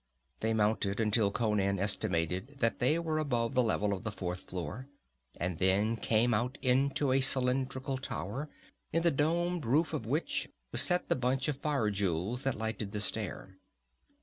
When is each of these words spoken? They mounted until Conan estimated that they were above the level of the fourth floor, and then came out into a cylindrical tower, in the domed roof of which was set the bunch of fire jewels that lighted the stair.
They 0.39 0.55
mounted 0.55 0.99
until 0.99 1.29
Conan 1.29 1.77
estimated 1.77 2.55
that 2.57 2.79
they 2.79 2.97
were 2.97 3.19
above 3.19 3.53
the 3.53 3.61
level 3.61 3.93
of 3.93 4.03
the 4.03 4.11
fourth 4.11 4.39
floor, 4.49 4.87
and 5.37 5.59
then 5.59 5.95
came 5.95 6.33
out 6.33 6.57
into 6.63 7.11
a 7.11 7.21
cylindrical 7.21 7.99
tower, 7.99 8.49
in 8.91 9.03
the 9.03 9.11
domed 9.11 9.63
roof 9.63 9.93
of 9.93 10.07
which 10.07 10.49
was 10.71 10.81
set 10.81 11.07
the 11.07 11.15
bunch 11.15 11.47
of 11.47 11.57
fire 11.57 11.91
jewels 11.91 12.41
that 12.45 12.57
lighted 12.57 12.93
the 12.93 12.99
stair. 12.99 13.57